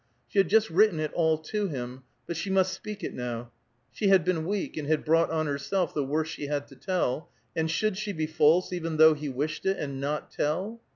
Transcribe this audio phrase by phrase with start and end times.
[0.27, 3.51] She had just written it all to him, but she must speak it now.
[3.91, 7.29] She had been weak, and had brought on herself the worst she had to tell,
[7.55, 10.81] and should she be false, even though he wished it, and not tell?